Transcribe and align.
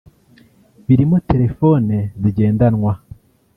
birimo 0.85 1.17
telefone 1.29 1.95
zigendanwa 2.21 2.93